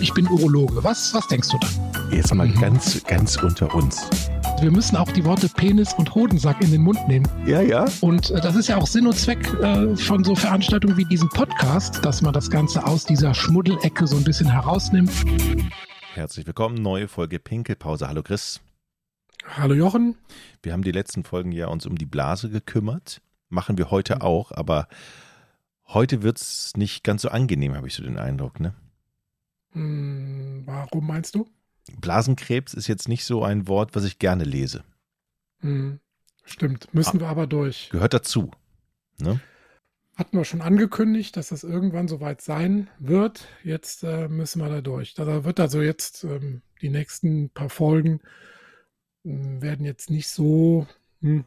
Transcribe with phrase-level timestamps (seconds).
[0.00, 0.82] ich bin Urologe.
[0.82, 2.10] Was, was denkst du dann?
[2.10, 4.08] Jetzt mal ganz, ganz unter uns.
[4.60, 7.28] Wir müssen auch die Worte Penis und Hodensack in den Mund nehmen.
[7.46, 7.86] Ja, ja.
[8.00, 11.28] Und äh, das ist ja auch Sinn und Zweck äh, von so Veranstaltungen wie diesem
[11.28, 15.12] Podcast, dass man das Ganze aus dieser Schmuddelecke so ein bisschen herausnimmt.
[16.14, 18.08] Herzlich willkommen, neue Folge Pinkelpause.
[18.08, 18.60] Hallo Chris.
[19.56, 20.16] Hallo Jochen.
[20.62, 23.20] Wir haben die letzten Folgen ja uns um die Blase gekümmert.
[23.48, 24.88] Machen wir heute auch, aber
[25.88, 28.74] heute wird es nicht ganz so angenehm, habe ich so den Eindruck, ne?
[29.72, 31.48] Hm, warum meinst du?
[32.00, 34.84] Blasenkrebs ist jetzt nicht so ein Wort, was ich gerne lese.
[35.60, 36.00] Hm,
[36.44, 37.20] stimmt, müssen Ah.
[37.20, 37.88] wir aber durch.
[37.90, 38.50] Gehört dazu.
[39.18, 39.40] Ne?
[40.16, 43.48] Hatten wir schon angekündigt, dass das irgendwann soweit sein wird.
[43.64, 45.14] Jetzt äh, müssen wir da durch.
[45.14, 48.20] Da wird also jetzt ähm, die nächsten paar Folgen
[49.24, 50.86] ähm, werden jetzt nicht so,
[51.22, 51.44] hm,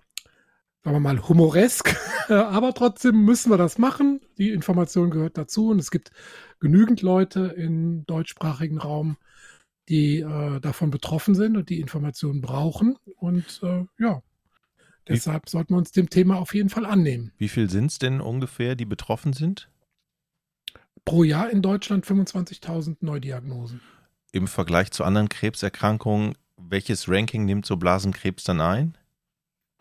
[0.83, 1.95] sagen wir mal, humoresk,
[2.29, 4.19] aber trotzdem müssen wir das machen.
[4.37, 6.11] Die Information gehört dazu und es gibt
[6.59, 9.17] genügend Leute im deutschsprachigen Raum,
[9.89, 12.97] die äh, davon betroffen sind und die Informationen brauchen.
[13.17, 14.21] Und äh, ja,
[15.05, 17.31] Wie- deshalb sollten wir uns dem Thema auf jeden Fall annehmen.
[17.37, 19.69] Wie viel sind es denn ungefähr, die betroffen sind?
[21.05, 23.81] Pro Jahr in Deutschland 25.000 Neudiagnosen.
[24.31, 28.97] Im Vergleich zu anderen Krebserkrankungen, welches Ranking nimmt so Blasenkrebs dann ein?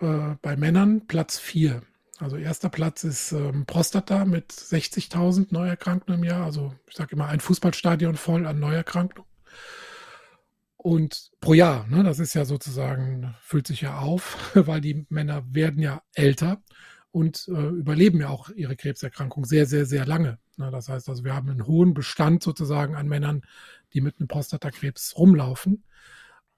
[0.02, 1.80] Äh, bei Männern Platz 4.
[2.18, 6.44] Also erster Platz ist ähm, Prostata mit 60.000 Neuerkrankten im Jahr.
[6.44, 9.24] Also ich sage immer ein Fußballstadion voll an Neuerkrankten.
[10.76, 15.44] Und pro Jahr, ne, das ist ja sozusagen, füllt sich ja auf, weil die Männer
[15.54, 16.60] werden ja älter
[17.12, 20.38] und äh, überleben ja auch ihre Krebserkrankung sehr, sehr, sehr lange.
[20.56, 23.42] Ne, das heißt also, wir haben einen hohen Bestand sozusagen an Männern,
[23.92, 25.84] die mit einem Prostatakrebs rumlaufen.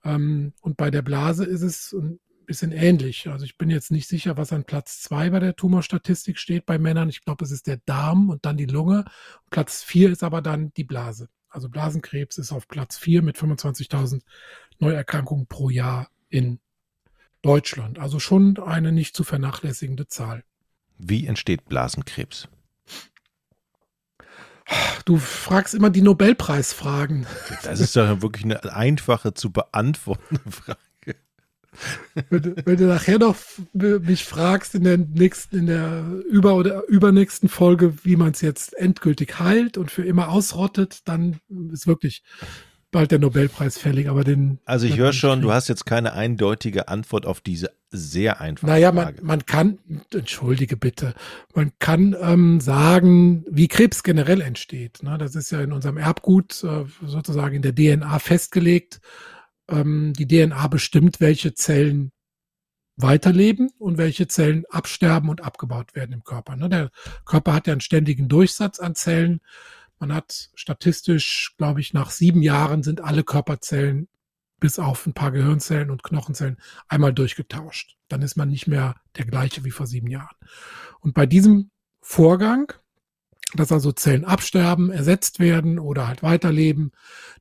[0.02, 3.28] Ähm, und bei der Blase ist es ein bisschen ähnlich.
[3.28, 6.78] Also ich bin jetzt nicht sicher, was an Platz zwei bei der Tumorstatistik steht bei
[6.78, 7.08] Männern.
[7.08, 9.04] Ich glaube, es ist der Darm und dann die Lunge.
[9.50, 11.28] Platz vier ist aber dann die Blase.
[11.48, 14.22] Also Blasenkrebs ist auf Platz vier mit 25.000
[14.78, 16.58] Neuerkrankungen pro Jahr in
[17.42, 17.98] Deutschland.
[17.98, 20.44] Also schon eine nicht zu vernachlässigende Zahl.
[20.98, 22.48] Wie entsteht Blasenkrebs?
[25.04, 27.26] Du fragst immer die Nobelpreisfragen.
[27.62, 30.78] Das ist doch wirklich eine einfache zu beantwortende Frage.
[32.30, 33.36] Wenn, du- wenn du nachher noch
[33.72, 38.74] mich fragst in der nächsten, in der über- oder übernächsten Folge, wie man es jetzt
[38.76, 41.38] endgültig heilt und für immer ausrottet, dann
[41.72, 42.22] ist wirklich
[42.90, 44.08] bald der Nobelpreis fällig.
[44.08, 44.60] Aber den.
[44.66, 48.66] Also ich höre man schon, du hast jetzt keine eindeutige Antwort auf diese sehr einfache
[48.70, 49.24] Naja, man, Frage.
[49.24, 49.78] man kann,
[50.12, 51.14] entschuldige bitte,
[51.54, 55.02] man kann ähm, sagen, wie Krebs generell entsteht.
[55.02, 55.16] Ne?
[55.18, 59.00] Das ist ja in unserem Erbgut äh, sozusagen in der DNA festgelegt.
[59.68, 62.12] Ähm, die DNA bestimmt, welche Zellen
[62.96, 66.56] weiterleben und welche Zellen absterben und abgebaut werden im Körper.
[66.56, 66.68] Ne?
[66.68, 66.90] Der
[67.24, 69.40] Körper hat ja einen ständigen Durchsatz an Zellen.
[69.98, 74.08] Man hat statistisch, glaube ich, nach sieben Jahren sind alle Körperzellen
[74.60, 76.56] bis auf ein paar Gehirnzellen und Knochenzellen
[76.88, 77.96] einmal durchgetauscht.
[78.08, 80.36] Dann ist man nicht mehr der gleiche wie vor sieben Jahren.
[81.00, 81.70] Und bei diesem
[82.00, 82.72] Vorgang,
[83.54, 86.92] dass also Zellen absterben, ersetzt werden oder halt weiterleben,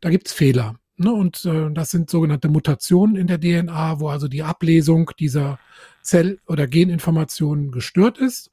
[0.01, 0.79] da gibt's Fehler.
[0.97, 1.11] Ne?
[1.11, 5.59] Und äh, das sind sogenannte Mutationen in der DNA, wo also die Ablesung dieser
[6.01, 8.51] Zell- oder Geninformationen gestört ist.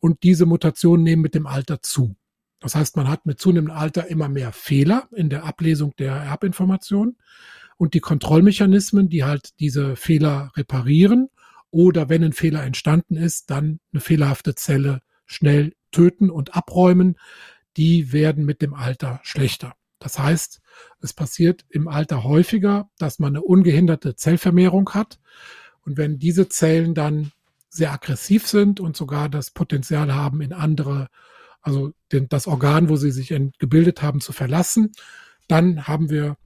[0.00, 2.16] Und diese Mutationen nehmen mit dem Alter zu.
[2.60, 7.16] Das heißt, man hat mit zunehmendem Alter immer mehr Fehler in der Ablesung der Erbinformationen
[7.76, 11.28] und die Kontrollmechanismen, die halt diese Fehler reparieren
[11.70, 17.16] oder wenn ein Fehler entstanden ist, dann eine fehlerhafte Zelle schnell töten und abräumen,
[17.76, 19.74] die werden mit dem Alter schlechter.
[19.98, 20.60] Das heißt,
[21.00, 25.18] es passiert im Alter häufiger, dass man eine ungehinderte Zellvermehrung hat.
[25.82, 27.32] Und wenn diese Zellen dann
[27.68, 31.08] sehr aggressiv sind und sogar das Potenzial haben, in andere,
[31.62, 34.92] also den, das Organ, wo sie sich gebildet haben, zu verlassen,
[35.48, 36.36] dann haben wir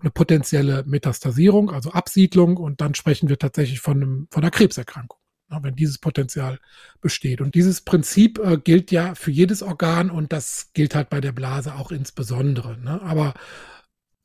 [0.00, 5.18] eine potenzielle Metastasierung, also Absiedlung, und dann sprechen wir tatsächlich von, einem, von einer Krebserkrankung,
[5.48, 6.58] wenn dieses Potenzial
[7.00, 7.40] besteht.
[7.40, 11.32] Und dieses Prinzip äh, gilt ja für jedes Organ und das gilt halt bei der
[11.32, 12.76] Blase auch insbesondere.
[12.78, 13.00] Ne?
[13.02, 13.34] Aber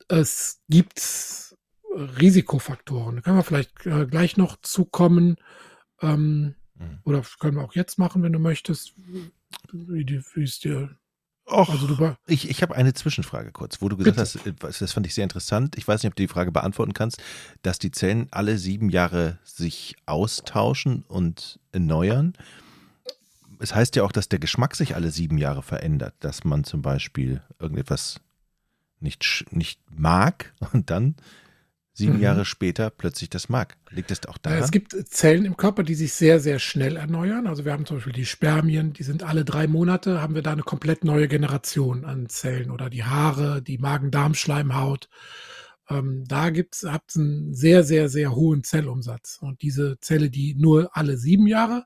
[0.08, 1.54] es gibt
[1.94, 3.16] Risikofaktoren.
[3.16, 5.36] Da können wir vielleicht äh, gleich noch zukommen.
[6.00, 6.98] Ähm, Mhm.
[7.04, 8.94] oder können wir auch jetzt machen, wenn du möchtest.
[9.72, 10.96] Wie, die- wie es dir.
[11.44, 14.56] Och, Also du ich, ich habe eine Zwischenfrage kurz, wo du gesagt Bitte.
[14.62, 15.76] hast, äh, das fand ich sehr interessant.
[15.76, 17.20] Ich weiß nicht, ob du die Frage beantworten kannst,
[17.62, 22.34] dass die Zellen alle sieben Jahre sich austauschen und erneuern.
[23.58, 26.80] Es heißt ja auch, dass der Geschmack sich alle sieben Jahre verändert, dass man zum
[26.82, 28.20] Beispiel irgendetwas
[29.00, 31.16] nicht, nicht mag und dann
[31.92, 32.22] sieben mhm.
[32.22, 33.76] Jahre später plötzlich das mag?
[33.90, 34.58] Liegt es auch daran?
[34.58, 37.46] Es gibt Zellen im Körper, die sich sehr, sehr schnell erneuern.
[37.46, 40.52] Also wir haben zum Beispiel die Spermien, die sind alle drei Monate, haben wir da
[40.52, 45.08] eine komplett neue Generation an Zellen oder die Haare, die Magen-Darm-Schleimhaut.
[45.90, 46.84] Ähm, da gibt es
[47.16, 49.38] einen sehr, sehr, sehr hohen Zellumsatz.
[49.40, 51.84] Und diese Zelle, die nur alle sieben Jahre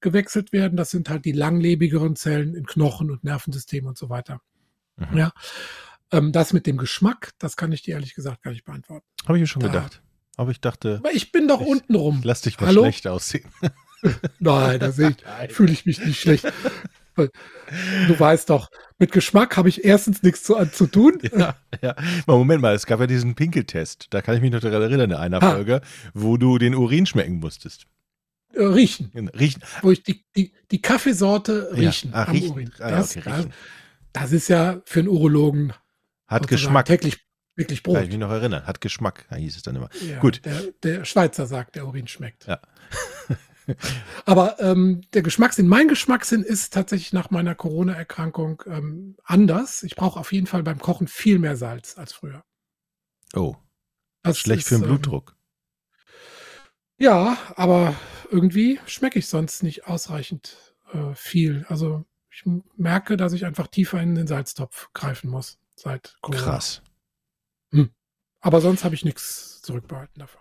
[0.00, 4.40] gewechselt werden, das sind halt die langlebigeren Zellen in Knochen und Nervensystem und so weiter.
[4.96, 5.18] Mhm.
[5.18, 5.32] Ja.
[6.12, 9.06] Ähm, das mit dem Geschmack, das kann ich dir ehrlich gesagt gar nicht beantworten.
[9.26, 10.02] Habe ich mir schon da, gedacht.
[10.36, 10.96] Aber ich dachte.
[10.98, 12.20] Aber ich bin doch ich, unten rum.
[12.22, 12.82] Lass dich mal Hallo?
[12.82, 13.50] schlecht aussehen.
[14.38, 14.92] Nein, da
[15.48, 16.52] fühle ich mich nicht schlecht.
[17.14, 21.18] Du weißt doch, mit Geschmack habe ich erstens nichts zu, zu tun.
[21.36, 21.94] Ja, ja.
[22.26, 24.06] Moment mal, es gab ja diesen Pinkeltest.
[24.10, 25.52] Da kann ich mich noch daran erinnern, in einer ha.
[25.52, 25.80] Folge,
[26.14, 27.86] wo du den Urin schmecken musstest.
[28.54, 29.10] Äh, riechen.
[29.38, 29.62] Riechen.
[29.82, 32.10] Wo ich die, die, die Kaffeesorte riechen.
[32.10, 32.16] Ja.
[32.16, 32.72] Ah, riechen.
[32.78, 33.52] Ah, das, okay, riechen.
[34.12, 35.72] das ist ja für einen Urologen
[36.32, 36.86] hat Geschmack.
[36.86, 37.18] Täglich
[37.54, 37.96] wirklich Brot.
[37.96, 38.66] Kann ich mich noch erinnern.
[38.66, 39.88] Hat Geschmack, hieß es dann immer.
[40.06, 40.44] Ja, Gut.
[40.44, 42.46] Der, der, Schweizer sagt, der Urin schmeckt.
[42.46, 42.60] Ja.
[44.24, 49.82] Aber ähm, der Geschmackssinn, mein Geschmackssinn ist tatsächlich nach meiner Corona-Erkrankung ähm, anders.
[49.84, 52.44] Ich brauche auf jeden Fall beim Kochen viel mehr Salz als früher.
[53.34, 53.56] Oh.
[54.22, 55.36] Das Schlecht ist, für den ähm, Blutdruck.
[56.98, 57.94] Ähm, ja, aber
[58.30, 61.64] irgendwie schmecke ich sonst nicht ausreichend äh, viel.
[61.68, 62.44] Also ich
[62.76, 66.42] merke, dass ich einfach tiefer in den Salztopf greifen muss seit Corona.
[66.42, 66.82] Krass.
[67.70, 67.90] Hm.
[68.40, 70.40] Aber sonst habe ich nichts zurückbehalten davon.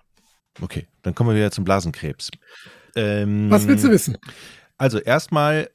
[0.61, 2.29] Okay, dann kommen wir wieder zum Blasenkrebs.
[2.95, 4.17] Ähm, was willst du wissen?
[4.77, 5.69] Also erstmal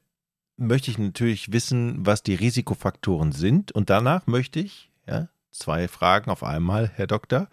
[0.56, 6.30] möchte ich natürlich wissen, was die Risikofaktoren sind und danach möchte ich, ja, zwei Fragen
[6.30, 7.48] auf einmal, Herr Doktor,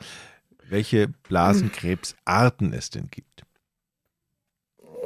[0.67, 3.43] welche Blasenkrebsarten es denn gibt.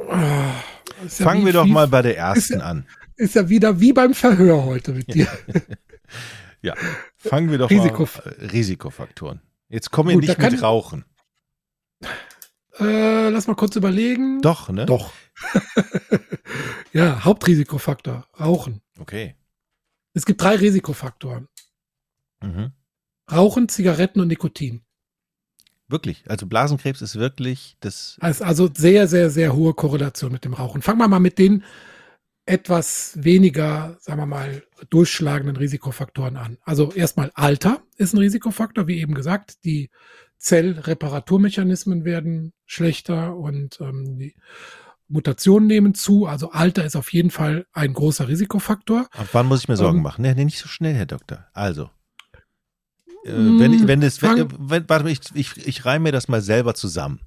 [0.08, 0.64] Ja
[1.06, 2.86] Fangen wir doch wie, mal bei der ersten ist an.
[3.16, 5.28] Ist ja wieder wie beim Verhör heute mit dir.
[6.62, 6.74] Ja,
[7.16, 8.04] fangen wir doch Risiko.
[8.04, 9.40] mal äh, Risikofaktoren.
[9.68, 11.04] Jetzt kommen wir Gut, nicht mit Rauchen.
[12.80, 14.40] Äh, lass mal kurz überlegen.
[14.40, 14.86] Doch, ne?
[14.86, 15.12] Doch.
[16.92, 18.80] ja, Hauptrisikofaktor, Rauchen.
[18.98, 19.34] Okay.
[20.14, 21.48] Es gibt drei Risikofaktoren.
[22.40, 22.72] Mhm.
[23.30, 24.82] Rauchen, Zigaretten und Nikotin.
[25.88, 26.24] Wirklich?
[26.28, 28.16] Also Blasenkrebs ist wirklich das.
[28.20, 30.82] Also sehr, sehr, sehr hohe Korrelation mit dem Rauchen.
[30.82, 31.64] Fangen wir mal mit den
[32.48, 36.56] etwas weniger, sagen wir mal, durchschlagenden Risikofaktoren an.
[36.64, 39.64] Also erstmal Alter ist ein Risikofaktor, wie eben gesagt.
[39.64, 39.90] Die
[40.38, 44.34] Zellreparaturmechanismen werden schlechter und ähm, die
[45.08, 46.26] Mutationen nehmen zu.
[46.26, 49.08] Also Alter ist auf jeden Fall ein großer Risikofaktor.
[49.12, 50.22] Ab wann muss ich mir Sorgen ähm, machen?
[50.22, 51.46] Nee, nee, nicht so schnell, Herr Doktor.
[51.52, 51.90] Also.
[53.24, 56.28] Äh, wenn ich, wenn es, wenn, wenn, warte mal, ich, ich, ich reime mir das
[56.28, 57.20] mal selber zusammen.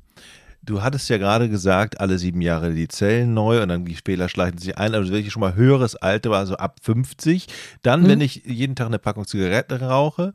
[0.64, 4.30] Du hattest ja gerade gesagt, alle sieben Jahre die Zellen neu und dann die Fehler
[4.30, 4.94] schleichen sich ein.
[4.94, 7.48] Also wenn ich schon mal höheres Alter war, also ab 50.
[7.82, 8.08] Dann, mhm.
[8.08, 10.34] wenn ich jeden Tag eine Packung Zigaretten rauche,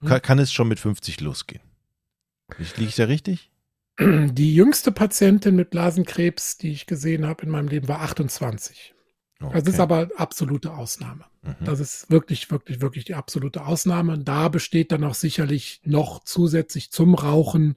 [0.00, 0.06] mhm.
[0.06, 1.62] kann, kann, es schon mit 50 losgehen.
[2.76, 3.50] Liege ich da richtig?
[3.98, 8.94] Die jüngste Patientin mit Blasenkrebs, die ich gesehen habe in meinem Leben, war 28.
[9.40, 9.60] Okay.
[9.60, 11.24] Das ist aber absolute Ausnahme.
[11.42, 11.64] Mhm.
[11.64, 14.18] Das ist wirklich, wirklich, wirklich die absolute Ausnahme.
[14.18, 17.76] Da besteht dann auch sicherlich noch zusätzlich zum Rauchen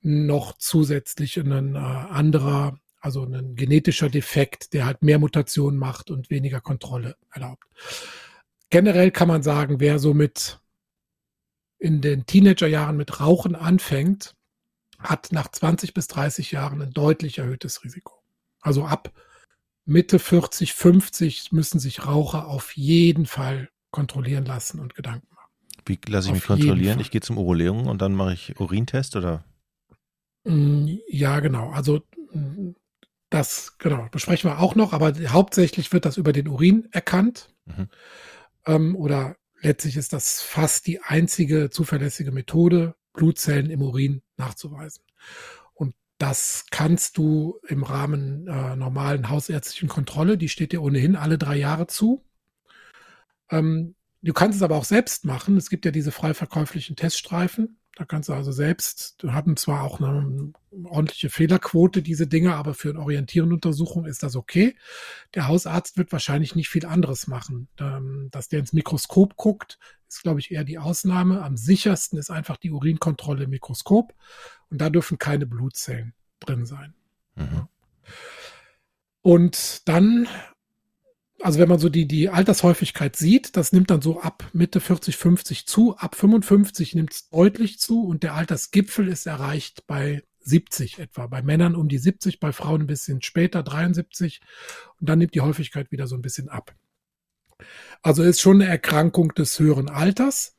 [0.00, 6.30] noch zusätzlich ein äh, anderer, also ein genetischer Defekt, der halt mehr Mutationen macht und
[6.30, 7.64] weniger Kontrolle erlaubt.
[8.70, 10.60] Generell kann man sagen, wer so mit
[11.78, 14.34] in den Teenagerjahren mit Rauchen anfängt,
[14.98, 18.14] hat nach 20 bis 30 Jahren ein deutlich erhöhtes Risiko.
[18.60, 19.12] Also ab
[19.84, 25.50] Mitte 40, 50 müssen sich Raucher auf jeden Fall kontrollieren lassen und Gedanken machen.
[25.86, 27.00] Wie lasse ich auf mich kontrollieren?
[27.00, 29.44] Ich gehe zum Urologen und dann mache ich Urintest oder?
[30.48, 31.70] Mm, ja, genau.
[31.70, 32.02] Also
[32.32, 32.70] mm,
[33.30, 37.50] das, genau, besprechen wir auch noch, aber hauptsächlich wird das über den Urin erkannt.
[37.66, 37.88] Mhm.
[38.66, 45.04] Ähm, oder letztlich ist das fast die einzige zuverlässige Methode, Blutzellen im Urin nachzuweisen.
[45.74, 51.36] Und das kannst du im Rahmen äh, normalen hausärztlichen Kontrolle, die steht dir ohnehin alle
[51.36, 52.24] drei Jahre zu.
[53.50, 55.58] Ähm, du kannst es aber auch selbst machen.
[55.58, 57.78] Es gibt ja diese frei verkäuflichen Teststreifen.
[57.98, 60.52] Da kannst du also selbst, hatten zwar auch eine
[60.84, 64.76] ordentliche Fehlerquote, diese Dinge, aber für eine orientierende Untersuchung ist das okay.
[65.34, 67.66] Der Hausarzt wird wahrscheinlich nicht viel anderes machen.
[67.80, 71.42] Ähm, dass der ins Mikroskop guckt, ist, glaube ich, eher die Ausnahme.
[71.42, 74.14] Am sichersten ist einfach die Urinkontrolle im Mikroskop
[74.70, 76.94] und da dürfen keine Blutzellen drin sein.
[77.34, 77.66] Mhm.
[79.22, 80.28] Und dann
[81.40, 85.16] also wenn man so die, die Altershäufigkeit sieht, das nimmt dann so ab Mitte 40,
[85.16, 90.98] 50 zu, ab 55 nimmt es deutlich zu und der Altersgipfel ist erreicht bei 70
[90.98, 91.26] etwa.
[91.26, 94.40] Bei Männern um die 70, bei Frauen ein bisschen später, 73
[95.00, 96.74] und dann nimmt die Häufigkeit wieder so ein bisschen ab.
[98.02, 100.56] Also ist schon eine Erkrankung des höheren Alters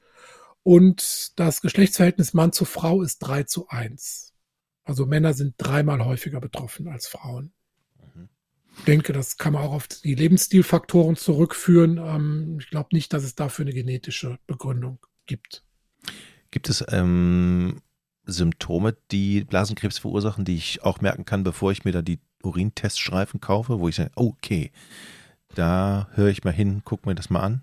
[0.63, 4.33] Und das Geschlechtsverhältnis Mann zu Frau ist 3 zu 1.
[4.83, 7.53] Also Männer sind dreimal häufiger betroffen als Frauen.
[8.88, 11.98] Denke, das kann man auch auf die Lebensstilfaktoren zurückführen.
[11.98, 15.63] Ähm, ich glaube nicht, dass es dafür eine genetische Begründung gibt.
[16.51, 17.81] Gibt es ähm,
[18.25, 23.41] Symptome, die Blasenkrebs verursachen, die ich auch merken kann, bevor ich mir da die Urinteststreifen
[23.41, 24.71] kaufe, wo ich sage, okay,
[25.55, 27.62] da höre ich mal hin, guck mir das mal an?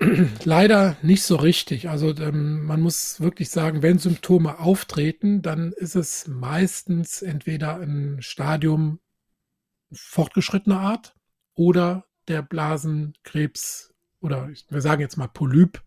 [0.44, 1.88] Leider nicht so richtig.
[1.88, 8.22] Also ähm, man muss wirklich sagen, wenn Symptome auftreten, dann ist es meistens entweder ein
[8.22, 9.00] Stadium
[9.92, 11.16] fortgeschrittener Art
[11.54, 15.82] oder der Blasenkrebs oder wir sagen jetzt mal Polyp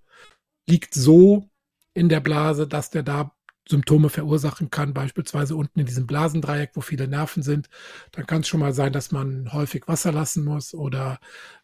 [0.68, 1.50] liegt so
[1.94, 3.36] in der Blase, dass der da
[3.68, 7.70] Symptome verursachen kann, beispielsweise unten in diesem Blasendreieck, wo viele Nerven sind,
[8.12, 11.20] dann kann es schon mal sein, dass man häufig Wasser lassen muss oder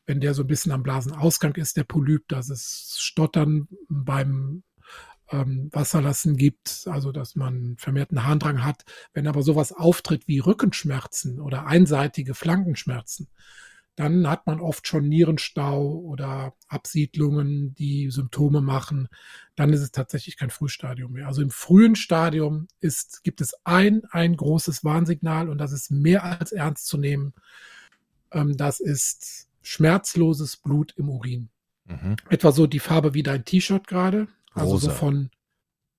[0.06, 4.63] wenn der so ein bisschen am Blasenausgang ist, der Polyp, dass es Stottern beim
[5.32, 8.86] ähm, Wasserlassen gibt, also dass man vermehrten Harndrang hat.
[9.13, 13.27] Wenn aber sowas auftritt wie Rückenschmerzen oder einseitige Flankenschmerzen,
[13.98, 19.10] dann hat man oft schon Nierenstau oder Absiedlungen, die Symptome machen.
[19.56, 21.25] Dann ist es tatsächlich kein Frühstadium mehr.
[21.25, 26.24] Also im frühen Stadium ist, gibt es ein, ein großes Warnsignal und das ist mehr
[26.24, 27.34] als ernst zu nehmen.
[28.32, 31.50] Ähm, das ist schmerzloses Blut im Urin.
[31.86, 32.18] Mhm.
[32.30, 34.27] Etwa so die Farbe wie dein T-Shirt gerade.
[34.54, 34.92] Also Rosa.
[34.92, 35.32] so von,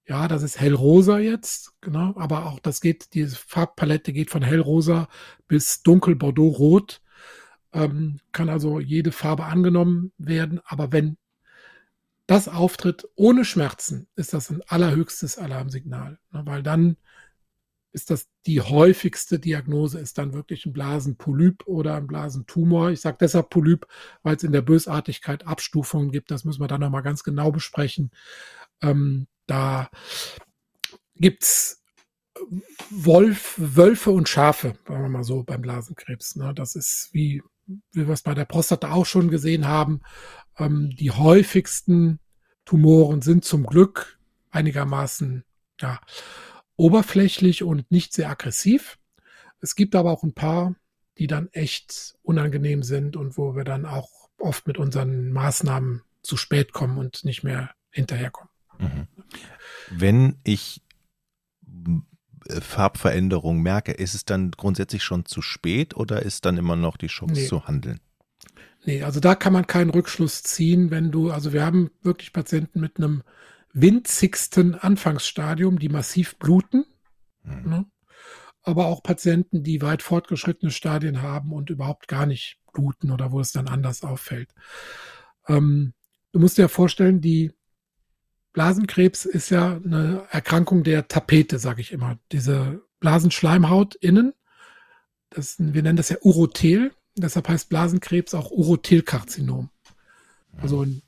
[0.07, 2.15] ja, das ist hellrosa jetzt, genau.
[2.17, 5.09] Aber auch das geht, die Farbpalette geht von hellrosa
[5.49, 7.01] bis dunkel Bordeaux-rot
[7.73, 10.61] ähm, kann also jede Farbe angenommen werden.
[10.65, 11.17] Aber wenn
[12.27, 16.97] das auftritt ohne Schmerzen, ist das ein allerhöchstes Alarmsignal, ne, weil dann
[17.93, 22.91] ist das die häufigste Diagnose, ist dann wirklich ein Blasenpolyp oder ein Blasentumor.
[22.91, 23.87] Ich sage deshalb Polyp,
[24.23, 26.31] weil es in der Bösartigkeit Abstufungen gibt.
[26.31, 28.11] Das müssen wir dann nochmal ganz genau besprechen.
[28.83, 29.91] Ähm, da
[31.17, 31.83] gibt's
[32.91, 36.37] Wolf, Wölfe und Schafe, sagen wir mal so, beim Blasenkrebs.
[36.37, 36.55] Ne?
[36.55, 37.43] Das ist wie
[37.93, 40.01] wie wir es bei der Prostata auch schon gesehen haben,
[40.59, 42.19] ähm, die häufigsten
[42.65, 44.19] Tumoren sind zum Glück
[44.51, 45.45] einigermaßen
[45.81, 46.01] ja,
[46.77, 48.99] oberflächlich und nicht sehr aggressiv.
[49.61, 50.75] Es gibt aber auch ein paar,
[51.19, 56.37] die dann echt unangenehm sind und wo wir dann auch oft mit unseren Maßnahmen zu
[56.37, 58.51] spät kommen und nicht mehr hinterherkommen.
[58.79, 59.09] Mhm.
[59.91, 60.83] Wenn ich
[62.61, 67.09] Farbveränderung merke, ist es dann grundsätzlich schon zu spät oder ist dann immer noch die
[67.09, 67.47] Chance nee.
[67.47, 68.01] zu handeln?
[68.85, 72.81] Nee, also da kann man keinen Rückschluss ziehen, wenn du, also wir haben wirklich Patienten
[72.81, 73.23] mit einem
[73.73, 76.85] winzigsten Anfangsstadium, die massiv bluten,
[77.43, 77.69] hm.
[77.69, 77.87] ne?
[78.63, 83.41] aber auch Patienten, die weit fortgeschrittene Stadien haben und überhaupt gar nicht bluten oder wo
[83.41, 84.55] es dann anders auffällt.
[85.49, 85.95] Ähm,
[86.33, 87.53] du musst dir ja vorstellen, die
[88.59, 92.19] Blasenkrebs ist ja eine Erkrankung der Tapete, sage ich immer.
[92.33, 94.35] Diese Blasenschleimhaut innen,
[95.31, 99.71] das, wir nennen das ja Urothel, deshalb heißt Blasenkrebs auch Urothelkarzinom.
[100.61, 101.03] Also ein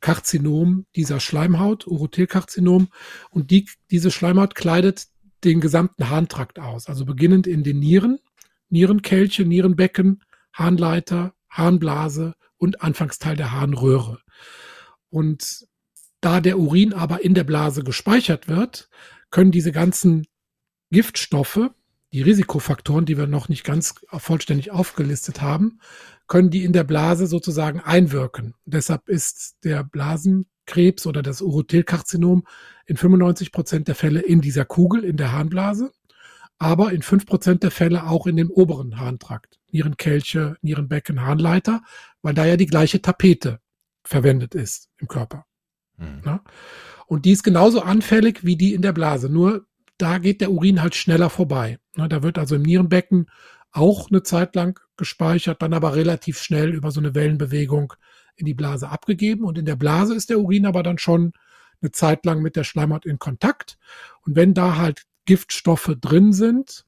[0.00, 2.88] Karzinom dieser Schleimhaut, Urothelkarzinom.
[3.30, 5.06] Und die, diese Schleimhaut kleidet
[5.42, 6.86] den gesamten Harntrakt aus.
[6.86, 8.18] Also beginnend in den Nieren,
[8.68, 14.20] Nierenkelche, Nierenbecken, Harnleiter, Harnblase und Anfangsteil der Harnröhre.
[15.08, 15.66] Und
[16.20, 18.88] da der Urin aber in der Blase gespeichert wird,
[19.30, 20.26] können diese ganzen
[20.90, 21.70] Giftstoffe,
[22.12, 25.80] die Risikofaktoren, die wir noch nicht ganz vollständig aufgelistet haben,
[26.26, 28.54] können die in der Blase sozusagen einwirken.
[28.64, 32.44] Deshalb ist der Blasenkrebs oder das Urothelkarzinom
[32.86, 35.92] in 95 Prozent der Fälle in dieser Kugel, in der Harnblase,
[36.58, 41.82] aber in 5 Prozent der Fälle auch in dem oberen Harntrakt, Nierenkelche, Nierenbecken, Harnleiter,
[42.22, 43.60] weil da ja die gleiche Tapete
[44.04, 45.46] verwendet ist im Körper.
[46.00, 46.22] Mhm.
[46.24, 46.40] Ne?
[47.06, 49.28] Und die ist genauso anfällig wie die in der Blase.
[49.28, 49.66] Nur
[49.98, 51.78] da geht der Urin halt schneller vorbei.
[51.96, 52.08] Ne?
[52.08, 53.26] Da wird also im Nierenbecken
[53.72, 57.92] auch eine Zeit lang gespeichert, dann aber relativ schnell über so eine Wellenbewegung
[58.34, 59.44] in die Blase abgegeben.
[59.44, 61.32] Und in der Blase ist der Urin aber dann schon
[61.80, 63.78] eine Zeit lang mit der Schleimhaut in Kontakt.
[64.22, 66.84] Und wenn da halt Giftstoffe drin sind,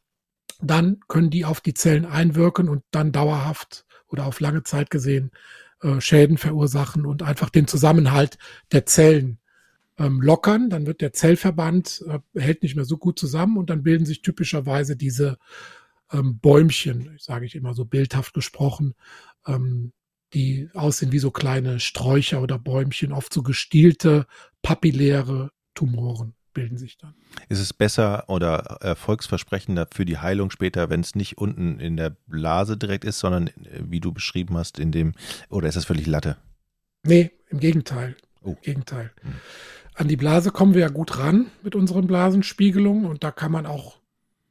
[0.61, 5.31] dann können die auf die Zellen einwirken und dann dauerhaft oder auf lange Zeit gesehen
[5.83, 8.39] äh, Schäden verursachen und einfach den Zusammenhalt
[8.73, 9.39] der Zellen
[9.99, 10.71] ähm, lockern.
[10.71, 14.23] Dann wird der Zellverband, äh, hält nicht mehr so gut zusammen und dann bilden sich
[14.23, 15.39] typischerweise diese
[16.13, 18.95] ähm, Bäumchen, sage ich immer so bildhaft gesprochen,
[19.47, 19.93] ähm,
[20.35, 24.27] die aussehen wie so kleine Sträucher oder Bäumchen, oft so gestielte,
[24.63, 27.15] papilläre Tumoren bilden sich dann.
[27.49, 32.11] Ist es besser oder erfolgsversprechender für die Heilung später, wenn es nicht unten in der
[32.27, 35.15] Blase direkt ist, sondern äh, wie du beschrieben hast, in dem,
[35.49, 36.37] oder ist das völlig Latte?
[37.05, 38.17] Nee, im Gegenteil.
[38.43, 38.57] Oh.
[38.63, 39.11] Gegenteil.
[39.23, 39.35] Hm.
[39.95, 43.67] An die Blase kommen wir ja gut ran mit unseren Blasenspiegelungen und da kann man
[43.67, 44.01] auch,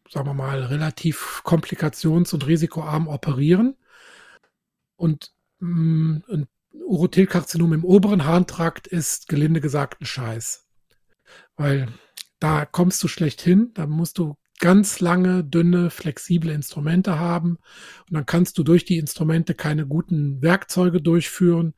[0.10, 3.76] sagen wir mal, relativ komplikations- und risikoarm operieren.
[4.98, 10.68] Und mm, ein Urothelkarzinom im oberen Harntrakt ist gelinde gesagt ein Scheiß.
[11.56, 11.88] Weil
[12.40, 17.58] da kommst du schlecht hin, da musst du ganz lange, dünne, flexible Instrumente haben
[18.08, 21.74] und dann kannst du durch die Instrumente keine guten Werkzeuge durchführen.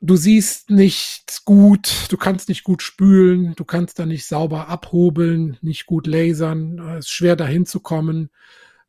[0.00, 5.58] Du siehst nicht gut, du kannst nicht gut spülen, du kannst da nicht sauber abhobeln,
[5.62, 8.30] nicht gut lasern, es ist schwer dahin zu kommen.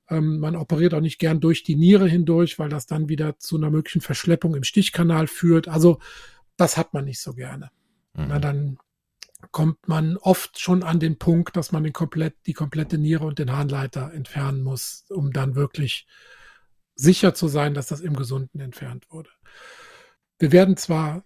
[0.10, 3.58] Ähm, man operiert auch nicht gern durch die Niere hindurch, weil das dann wieder zu
[3.58, 5.68] einer möglichen Verschleppung im Stichkanal führt.
[5.68, 6.00] Also
[6.58, 7.70] das hat man nicht so gerne.
[8.16, 8.26] Mhm.
[8.28, 8.78] Na, dann
[9.52, 13.40] kommt man oft schon an den Punkt, dass man den komplett, die komplette Niere und
[13.40, 16.08] den Harnleiter entfernen muss, um dann wirklich
[16.96, 19.30] sicher zu sein, dass das im Gesunden entfernt wurde.
[20.40, 21.26] Wir werden zwar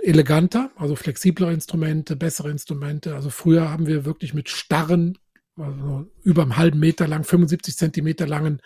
[0.00, 3.14] eleganter, also flexiblere Instrumente, bessere Instrumente.
[3.14, 5.18] Also früher haben wir wirklich mit starren
[5.56, 8.60] also über einem halben Meter lang, 75 Zentimeter langen,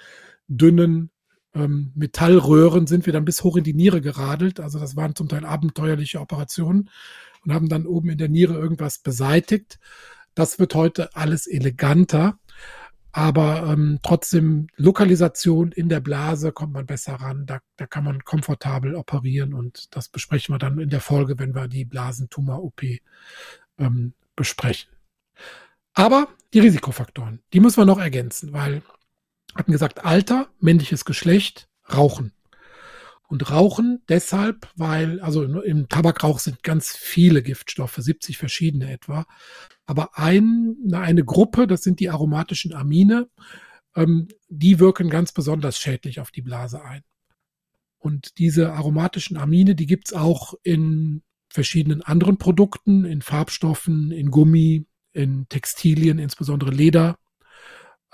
[0.46, 1.10] dünnen
[1.54, 4.60] ähm, Metallröhren sind wir dann bis hoch in die Niere geradelt.
[4.60, 6.90] Also das waren zum Teil abenteuerliche Operationen
[7.44, 9.78] und haben dann oben in der Niere irgendwas beseitigt.
[10.34, 12.38] Das wird heute alles eleganter,
[13.12, 17.46] aber ähm, trotzdem Lokalisation in der Blase kommt man besser ran.
[17.46, 21.54] Da, da kann man komfortabel operieren und das besprechen wir dann in der Folge, wenn
[21.54, 22.82] wir die Blasentumor-OP
[23.78, 24.90] ähm, besprechen.
[25.94, 28.82] Aber die Risikofaktoren, die müssen wir noch ergänzen, weil
[29.54, 32.32] hatten gesagt, Alter, männliches Geschlecht, Rauchen.
[33.28, 39.26] Und Rauchen deshalb, weil, also im Tabakrauch sind ganz viele Giftstoffe, 70 verschiedene etwa.
[39.84, 43.28] Aber ein, eine Gruppe, das sind die aromatischen Amine,
[43.94, 47.02] ähm, die wirken ganz besonders schädlich auf die Blase ein.
[47.98, 54.86] Und diese aromatischen Amine, die gibt's auch in verschiedenen anderen Produkten, in Farbstoffen, in Gummi,
[55.12, 57.18] in Textilien, insbesondere Leder,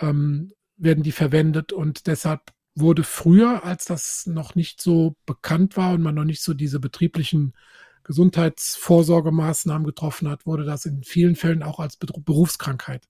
[0.00, 5.92] ähm, werden die verwendet und deshalb wurde früher, als das noch nicht so bekannt war
[5.94, 7.54] und man noch nicht so diese betrieblichen
[8.02, 13.08] Gesundheitsvorsorgemaßnahmen getroffen hat, wurde das in vielen Fällen auch als Berufskrankheit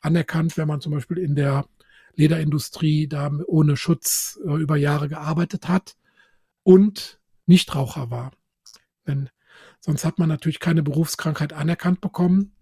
[0.00, 1.66] anerkannt, wenn man zum Beispiel in der
[2.14, 5.96] Lederindustrie da ohne Schutz äh, über Jahre gearbeitet hat
[6.62, 8.32] und Nichtraucher war.
[9.06, 9.30] Denn
[9.80, 12.54] sonst hat man natürlich keine Berufskrankheit anerkannt bekommen.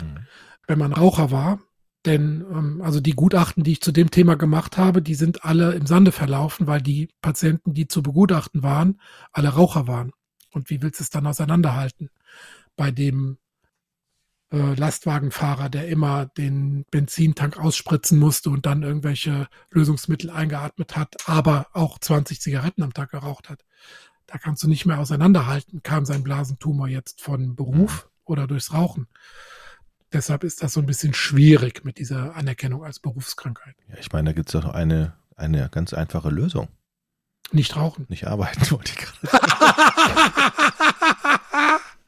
[0.00, 0.26] Mhm.
[0.66, 1.60] Wenn man Raucher war,
[2.06, 5.72] denn ähm, also die Gutachten, die ich zu dem Thema gemacht habe, die sind alle
[5.72, 9.00] im Sande verlaufen, weil die Patienten, die zu begutachten waren,
[9.32, 10.12] alle Raucher waren.
[10.52, 12.10] Und wie willst du es dann auseinanderhalten?
[12.76, 13.38] Bei dem
[14.52, 21.66] äh, Lastwagenfahrer, der immer den Benzintank ausspritzen musste und dann irgendwelche Lösungsmittel eingeatmet hat, aber
[21.72, 23.64] auch 20 Zigaretten am Tag geraucht hat.
[24.26, 28.10] Da kannst du nicht mehr auseinanderhalten, kam sein Blasentumor jetzt von Beruf mhm.
[28.24, 29.08] oder durchs Rauchen.
[30.16, 33.74] Deshalb ist das so ein bisschen schwierig mit dieser Anerkennung als Berufskrankheit.
[33.90, 36.68] Ja, ich meine, da gibt es doch eine, eine ganz einfache Lösung.
[37.52, 38.06] Nicht rauchen.
[38.08, 39.12] Nicht arbeiten, wollte ich gerade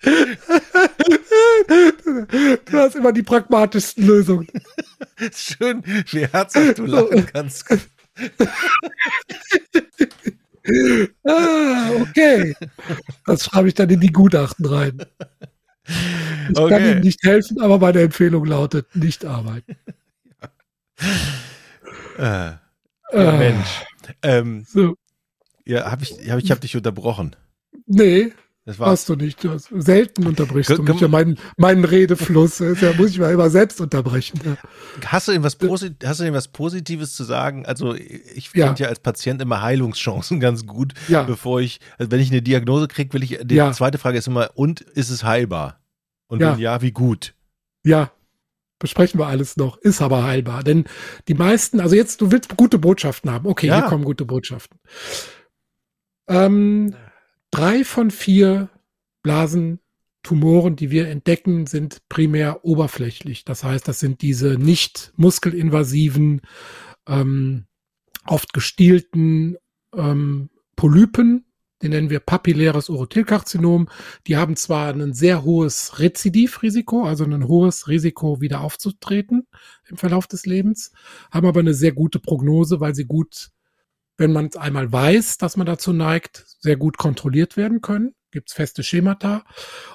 [2.65, 4.49] Du hast immer die pragmatischsten Lösungen.
[5.35, 7.67] Schön, wie herzlich du lachen kannst.
[11.27, 12.57] ah, okay.
[13.27, 15.05] Das schreibe ich dann in die Gutachten rein.
[16.51, 16.69] Ich okay.
[16.69, 19.77] kann Ihnen nicht helfen, aber meine Empfehlung lautet, nicht arbeiten.
[22.19, 22.49] Äh,
[23.13, 23.85] äh, Mensch.
[24.23, 24.97] Ähm, so.
[25.65, 27.37] Ja, hab ich, hab, ich habe dich unterbrochen.
[27.87, 28.33] Nee,
[28.69, 28.91] das war's.
[28.91, 29.43] Hast du nicht.
[29.43, 32.59] Du hast, selten unterbrichst du mich ja meinen, meinen Redefluss.
[32.59, 34.41] Da muss ich mal immer selbst unterbrechen.
[34.45, 34.57] Ja.
[35.07, 37.65] Hast du irgendwas, Posit hast du irgendwas Positives zu sagen?
[37.65, 38.75] Also ich finde ja.
[38.77, 38.89] ja.
[38.89, 41.23] als Patient immer Heilungschancen ganz gut, ja.
[41.23, 44.51] bevor ich, also wenn ich eine Diagnose kriege, will ich, die zweite Frage ist immer,
[44.55, 45.78] und ist es heilbar?
[46.29, 47.35] Und wenn ja, wie gut?
[47.85, 48.13] Ja,
[48.79, 49.77] besprechen wir alles noch.
[49.79, 50.63] Ist aber heilbar.
[50.63, 50.85] Denn
[51.27, 53.47] die meisten, also jetzt, du willst gute Botschaften haben.
[53.47, 54.79] Okay, hier kommen gute Botschaften.
[56.29, 56.95] Ähm,
[57.51, 58.69] Drei von vier
[59.23, 63.45] Blasentumoren, die wir entdecken, sind primär oberflächlich.
[63.45, 66.43] Das heißt, das sind diese nicht muskelinvasiven,
[67.07, 67.67] ähm,
[68.27, 69.57] oft gestielten
[69.97, 71.47] ähm, Polypen,
[71.83, 73.89] den nennen wir papilläres Urothelkarzinom.
[74.27, 79.47] Die haben zwar ein sehr hohes Rezidivrisiko, also ein hohes Risiko, wieder aufzutreten
[79.87, 80.93] im Verlauf des Lebens,
[81.31, 83.51] haben aber eine sehr gute Prognose, weil sie gut
[84.19, 88.15] wenn man es einmal weiß, dass man dazu neigt, sehr gut kontrolliert werden können.
[88.31, 89.45] Gibt es feste Schemata.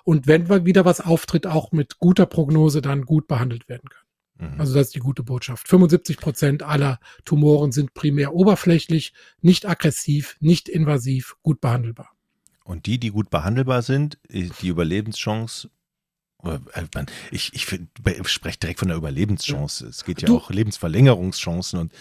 [0.05, 4.02] Und wenn wieder was auftritt, auch mit guter Prognose dann gut behandelt werden können.
[4.51, 4.60] Mhm.
[4.60, 5.67] Also das ist die gute Botschaft.
[5.67, 12.12] 75 Prozent aller Tumoren sind primär oberflächlich, nicht aggressiv, nicht invasiv, gut behandelbar.
[12.63, 15.69] Und die, die gut behandelbar sind, die Überlebenschance
[16.43, 16.60] äh,
[17.32, 19.88] ich, ich, ich spreche direkt von der Überlebenschance.
[19.88, 21.93] Es geht ja du, auch Lebensverlängerungschancen und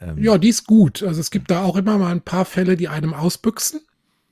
[0.00, 1.02] ähm, ja, die ist gut.
[1.02, 3.80] Also es gibt da auch immer mal ein paar Fälle, die einem ausbüchsen,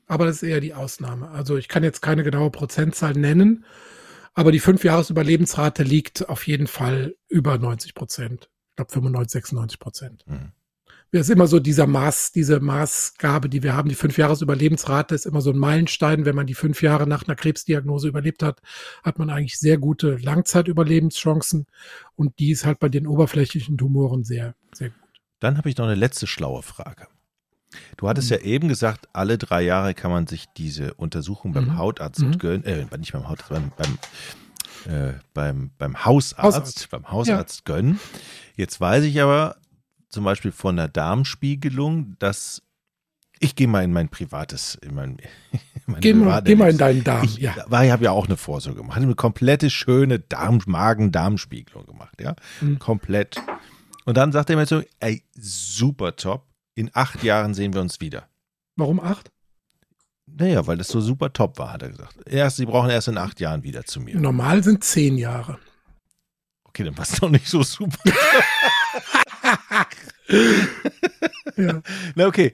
[0.06, 1.30] aber das ist eher die Ausnahme.
[1.30, 3.64] Also ich kann jetzt keine genaue Prozentzahl nennen,
[4.34, 8.50] aber die Fünfjahres-Überlebensrate liegt auf jeden Fall über 90 Prozent.
[8.70, 10.24] Ich glaube 95, 96 Prozent.
[10.26, 10.52] Mhm.
[11.14, 13.90] Es ist immer so dieser Maß, diese Maßgabe, die wir haben.
[13.90, 16.24] Die Fünfjahres-Überlebensrate ist immer so ein Meilenstein.
[16.24, 18.62] Wenn man die fünf Jahre nach einer Krebsdiagnose überlebt hat,
[19.02, 21.66] hat man eigentlich sehr gute Langzeitüberlebenschancen.
[22.16, 24.98] Und die ist halt bei den oberflächlichen Tumoren sehr, sehr gut.
[25.38, 27.08] Dann habe ich noch eine letzte schlaue Frage.
[27.96, 28.36] Du hattest mhm.
[28.36, 31.78] ja eben gesagt, alle drei Jahre kann man sich diese Untersuchung beim mhm.
[31.78, 32.38] Hautarzt mhm.
[32.38, 37.74] gönnen, äh, nicht beim Hautarzt, beim, beim, äh, beim, beim Hausarzt, Hausarzt, beim Hausarzt ja.
[37.74, 38.00] gönnen.
[38.56, 39.56] Jetzt weiß ich aber
[40.08, 42.62] zum Beispiel von der Darmspiegelung, dass
[43.38, 45.16] ich gehe mal in mein privates, in mein,
[46.00, 47.24] geh, mal, geh mal in deinen Darm.
[47.24, 47.56] Ich ja.
[47.68, 52.78] habe ja auch eine Vorsorge gemacht, eine komplette schöne Darm, Magen-Darmspiegelung gemacht, ja, mhm.
[52.78, 53.40] komplett
[54.04, 56.46] und dann sagt er mir so, ey, super top.
[56.74, 58.28] In acht Jahren sehen wir uns wieder.
[58.76, 59.30] Warum acht?
[60.26, 62.16] Naja, weil das so super top war, hat er gesagt.
[62.26, 64.16] Erst, sie brauchen erst in acht Jahren wieder zu mir.
[64.18, 65.58] Normal sind zehn Jahre.
[66.64, 67.98] Okay, dann war es doch nicht so super.
[71.56, 71.82] ja.
[72.14, 72.52] Na okay.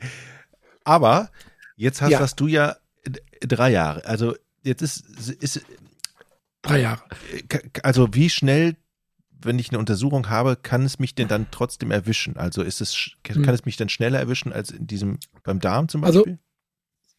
[0.82, 1.30] Aber
[1.76, 2.18] jetzt hast, ja.
[2.18, 2.76] hast du ja
[3.40, 4.04] drei Jahre.
[4.06, 5.00] Also jetzt ist,
[5.30, 5.60] ist
[6.62, 7.04] drei Jahre.
[7.84, 8.74] Also wie schnell
[9.40, 12.36] wenn ich eine Untersuchung habe, kann es mich denn dann trotzdem erwischen?
[12.36, 13.48] Also ist es, kann hm.
[13.48, 16.38] es mich dann schneller erwischen als in diesem, beim Darm zum also Beispiel?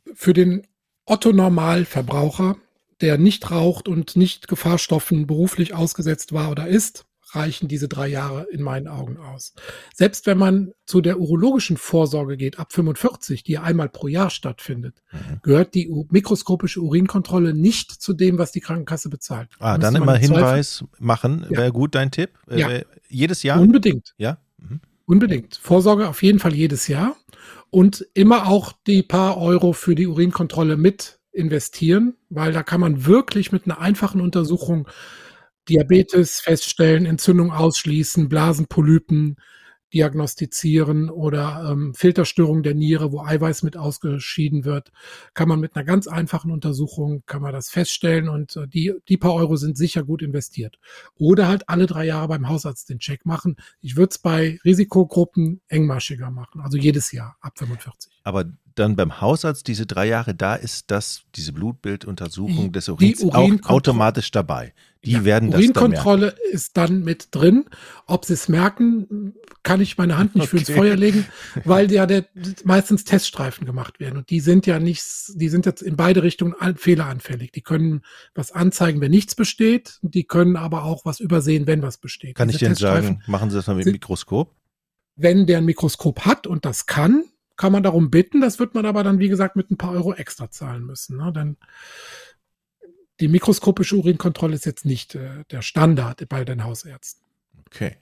[0.06, 0.68] Also für den
[1.06, 2.58] Otto-Normalverbraucher,
[3.02, 7.06] der nicht raucht und nicht Gefahrstoffen beruflich ausgesetzt war oder ist,
[7.36, 9.54] reichen diese drei Jahre in meinen Augen aus.
[9.94, 15.02] Selbst wenn man zu der urologischen Vorsorge geht, ab 45, die einmal pro Jahr stattfindet,
[15.12, 15.40] mhm.
[15.44, 19.50] gehört die mikroskopische Urinkontrolle nicht zu dem, was die Krankenkasse bezahlt.
[19.60, 21.58] Ah, dann immer Hinweis machen, ja.
[21.58, 22.32] wäre gut dein Tipp.
[22.50, 22.70] Äh, ja.
[23.08, 23.60] Jedes Jahr?
[23.62, 24.14] Unbedingt.
[24.18, 24.38] Ja.
[24.58, 24.82] Mhm.
[25.06, 25.56] Unbedingt.
[25.56, 27.16] Vorsorge auf jeden Fall jedes Jahr
[27.70, 33.06] und immer auch die paar Euro für die Urinkontrolle mit investieren, weil da kann man
[33.06, 34.88] wirklich mit einer einfachen Untersuchung
[35.68, 39.38] Diabetes feststellen, Entzündung ausschließen, Blasenpolypen
[39.94, 44.92] diagnostizieren oder ähm, Filterstörung der Niere, wo Eiweiß mit ausgeschieden wird,
[45.34, 49.18] kann man mit einer ganz einfachen Untersuchung, kann man das feststellen und äh, die, die
[49.18, 50.80] paar Euro sind sicher gut investiert.
[51.16, 53.58] Oder halt alle drei Jahre beim Hausarzt den Check machen.
[53.82, 58.12] Ich würde es bei Risikogruppen engmaschiger machen, also jedes Jahr ab 45.
[58.24, 58.46] Aber
[58.80, 64.32] dann beim Hausarzt diese drei Jahre, da ist das, diese Blutbilduntersuchung des Urins auch automatisch
[64.32, 64.74] dabei.
[65.06, 67.66] Die ja, werden das Urinkontrolle dann ist dann mit drin.
[68.06, 70.50] Ob sie es merken, kann ich meine Hand nicht okay.
[70.50, 71.26] für ins Feuer legen,
[71.64, 72.26] weil ja der,
[72.66, 74.18] meistens Teststreifen gemacht werden.
[74.18, 75.04] Und die sind ja nicht,
[75.36, 77.52] die sind jetzt in beide Richtungen fehleranfällig.
[77.54, 78.02] Die können
[78.36, 80.00] was anzeigen, wenn nichts besteht.
[80.02, 82.36] Die können aber auch was übersehen, wenn was besteht.
[82.36, 84.54] Kann Diese ich denn sagen, machen Sie das mal mit dem Mikroskop?
[85.16, 87.24] Wenn der ein Mikroskop hat und das kann,
[87.60, 88.40] kann man darum bitten.
[88.40, 91.18] Das wird man aber dann, wie gesagt, mit ein paar Euro extra zahlen müssen.
[91.18, 91.34] Ne?
[91.34, 91.58] Denn
[93.20, 97.22] die mikroskopische Urinkontrolle ist jetzt nicht äh, der Standard bei den Hausärzten.
[97.68, 97.98] Okay.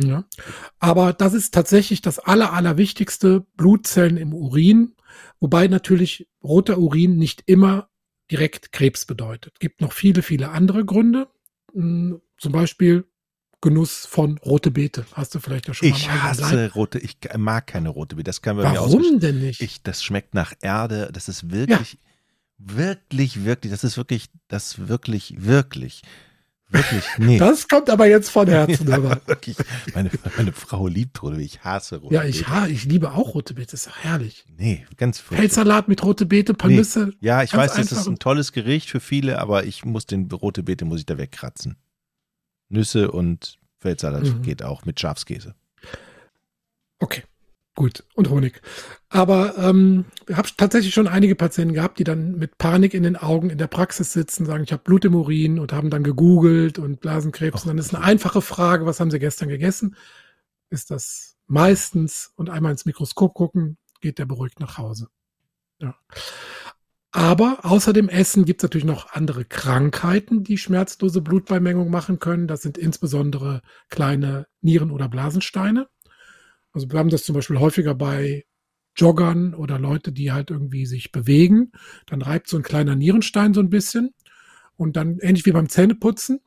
[0.00, 0.24] Ja.
[0.78, 4.94] Aber das ist tatsächlich das aller, allerwichtigste, Blutzellen im Urin,
[5.40, 7.90] wobei natürlich roter Urin nicht immer
[8.30, 9.54] direkt Krebs bedeutet.
[9.54, 11.26] Es gibt noch viele, viele andere Gründe.
[11.72, 13.09] Hm, zum Beispiel
[13.62, 15.04] Genuss von rote Beete.
[15.12, 16.74] Hast du vielleicht ja schon ich mal Ich hasse Leib.
[16.74, 18.24] rote, ich mag keine rote Beete.
[18.24, 19.60] Das kann Warum mir denn nicht?
[19.60, 21.10] Ich, das schmeckt nach Erde.
[21.12, 21.98] Das ist wirklich, ja.
[22.76, 26.00] wirklich, wirklich, das ist wirklich, das wirklich, wirklich,
[26.70, 27.36] wirklich, nee.
[27.36, 28.88] Das kommt aber jetzt von Herzen.
[28.88, 29.20] ja, aber.
[29.26, 29.58] Wirklich.
[29.94, 31.44] Meine, meine Frau liebt rote Beete.
[31.44, 33.72] Ich hasse rote Ja, ich, ha, ich liebe auch rote Beete.
[33.72, 34.46] Das ist herrlich.
[34.56, 37.08] Nee, ganz Feldsalat mit rote Beete, Panisse.
[37.08, 37.26] Nee.
[37.26, 40.62] Ja, ich weiß, das ist ein tolles Gericht für viele, aber ich muss den rote
[40.62, 41.76] Beete muss ich da wegkratzen.
[42.70, 44.42] Nüsse und Feldsalat mhm.
[44.42, 45.54] geht auch mit Schafskäse.
[46.98, 47.24] Okay,
[47.74, 48.04] gut.
[48.14, 48.60] Und Honig.
[49.08, 53.16] Aber ähm, ich habe tatsächlich schon einige Patienten gehabt, die dann mit Panik in den
[53.16, 56.78] Augen in der Praxis sitzen, sagen, ich habe Blut im Urin und haben dann gegoogelt
[56.78, 57.54] und Blasenkrebs.
[57.54, 59.96] Och, und dann ist eine einfache Frage, was haben sie gestern gegessen?
[60.68, 65.08] Ist das meistens und einmal ins Mikroskop gucken, geht der beruhigt nach Hause.
[65.80, 65.96] Ja.
[67.12, 72.46] Aber außer dem Essen gibt es natürlich noch andere Krankheiten, die schmerzlose Blutbeimengung machen können.
[72.46, 75.88] Das sind insbesondere kleine Nieren- oder Blasensteine.
[76.72, 78.44] Also wir haben das zum Beispiel häufiger bei
[78.96, 81.72] Joggern oder Leute, die halt irgendwie sich bewegen.
[82.06, 84.14] Dann reibt so ein kleiner Nierenstein so ein bisschen.
[84.76, 86.40] Und dann ähnlich wie beim Zähneputzen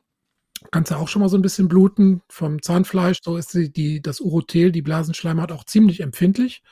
[0.70, 3.18] kannst du auch schon mal so ein bisschen bluten vom Zahnfleisch.
[3.22, 6.62] So ist die, die, das Urothel, die Blasenschleimhaut auch ziemlich empfindlich,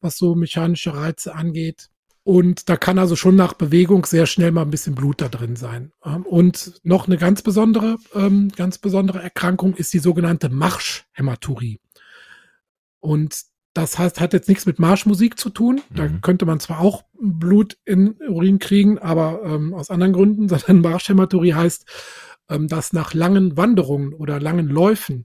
[0.00, 1.90] was so mechanische Reize angeht.
[2.26, 5.54] Und da kann also schon nach Bewegung sehr schnell mal ein bisschen Blut da drin
[5.54, 5.92] sein.
[6.04, 11.78] Ähm, und noch eine ganz besondere, ähm, ganz besondere Erkrankung ist die sogenannte Marschhämaturie.
[12.98, 13.42] Und
[13.74, 15.82] das heißt, hat jetzt nichts mit Marschmusik zu tun.
[15.94, 16.20] Da mhm.
[16.20, 21.54] könnte man zwar auch Blut in Urin kriegen, aber ähm, aus anderen Gründen, sondern Marschhämaturie
[21.54, 21.86] heißt,
[22.50, 25.24] ähm, dass nach langen Wanderungen oder langen Läufen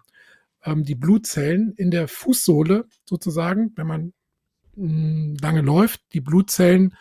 [0.64, 4.14] die Blutzellen in der Fußsohle sozusagen, wenn man
[4.82, 6.96] lange läuft, die Blutzellen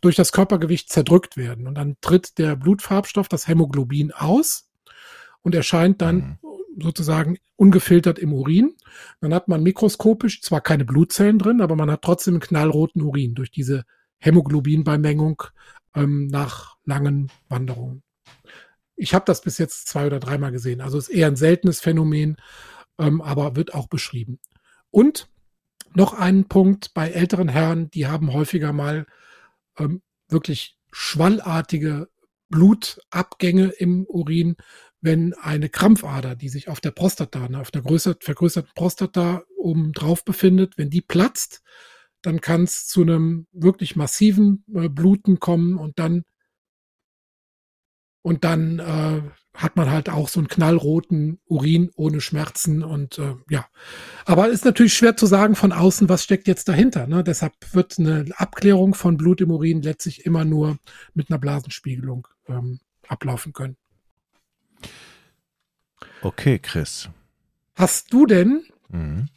[0.00, 1.66] durch das Körpergewicht zerdrückt werden.
[1.66, 4.70] Und dann tritt der Blutfarbstoff, das Hämoglobin, aus
[5.42, 6.82] und erscheint dann mhm.
[6.82, 8.76] sozusagen ungefiltert im Urin.
[9.20, 13.34] Dann hat man mikroskopisch zwar keine Blutzellen drin, aber man hat trotzdem einen knallroten Urin
[13.34, 13.84] durch diese
[14.18, 15.42] Hämoglobinbeimengung
[15.94, 18.02] ähm, nach langen Wanderungen.
[18.94, 20.80] Ich habe das bis jetzt zwei oder dreimal gesehen.
[20.80, 22.36] Also ist eher ein seltenes Phänomen,
[22.98, 24.38] ähm, aber wird auch beschrieben.
[24.90, 25.28] Und
[25.94, 29.06] noch einen Punkt bei älteren Herren, die haben häufiger mal
[29.78, 32.08] ähm, wirklich schwallartige
[32.48, 34.56] Blutabgänge im Urin,
[35.00, 39.92] wenn eine Krampfader, die sich auf der Prostata, ne, auf der größer, vergrößerten Prostata oben
[39.92, 41.62] drauf befindet, wenn die platzt,
[42.22, 46.24] dann kann es zu einem wirklich massiven äh, Bluten kommen und dann
[48.22, 49.22] und dann äh,
[49.58, 53.66] hat man halt auch so einen knallroten Urin ohne Schmerzen und äh, ja.
[54.24, 57.08] Aber ist natürlich schwer zu sagen von außen, was steckt jetzt dahinter.
[57.08, 57.24] Ne?
[57.24, 60.78] Deshalb wird eine Abklärung von Blut im Urin letztlich immer nur
[61.12, 63.76] mit einer Blasenspiegelung ähm, ablaufen können.
[66.22, 67.10] Okay, Chris.
[67.74, 69.28] Hast du denn, mhm.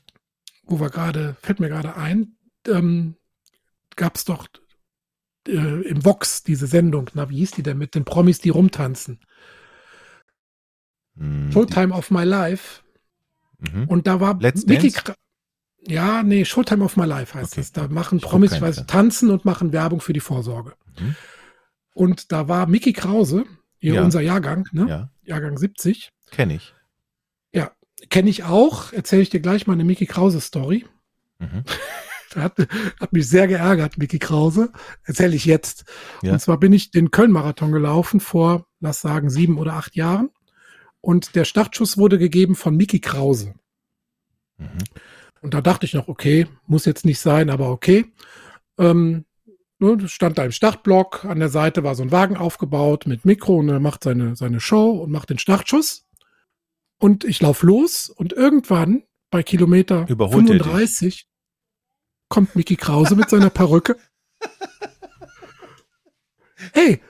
[0.65, 2.35] wo wir gerade, fällt mir gerade ein,
[2.67, 3.15] ähm,
[3.95, 4.47] gab es doch
[5.47, 9.19] äh, im Vox diese Sendung, na, wie hieß die denn mit den Promis, die rumtanzen?
[11.15, 12.81] Mhm, Showtime of My Life.
[13.59, 13.85] Mhm.
[13.87, 14.93] Und da war Let's Mickey
[15.87, 17.61] Ja, nee, Showtime of My Life heißt okay.
[17.61, 17.71] es.
[17.71, 20.73] Da machen Promis, ich weiß, tanzen und machen Werbung für die Vorsorge.
[20.99, 21.15] Mhm.
[21.93, 23.45] Und da war Mickey Krause,
[23.77, 24.03] hier ja.
[24.03, 24.87] unser Jahrgang, ne?
[24.87, 25.09] Ja.
[25.23, 26.11] Jahrgang 70.
[26.31, 26.73] Kenne ich.
[27.53, 27.71] Ja,
[28.09, 28.93] kenne ich auch.
[28.93, 30.85] Erzähle ich dir gleich mal eine Mickey Krause-Story.
[31.39, 31.63] Mhm.
[32.35, 32.55] hat,
[32.99, 34.71] hat mich sehr geärgert, Mickey Krause.
[35.03, 35.85] Erzähle ich jetzt.
[36.21, 36.33] Ja.
[36.33, 40.29] Und zwar bin ich den Köln-Marathon gelaufen vor, lass sagen, sieben oder acht Jahren.
[41.01, 43.55] Und der Startschuss wurde gegeben von Mickey Krause.
[44.57, 44.77] Mhm.
[45.41, 48.05] Und da dachte ich noch, okay, muss jetzt nicht sein, aber okay.
[48.77, 49.25] Ähm,
[49.79, 53.57] ne, stand da im Startblock, an der Seite war so ein Wagen aufgebaut mit Mikro
[53.57, 56.07] und er macht seine, seine Show und macht den Startschuss.
[56.99, 61.27] Und ich laufe los und irgendwann bei Kilometer Überholt 35
[62.29, 63.97] kommt Mickey Krause mit seiner Perücke.
[66.73, 67.01] Hey,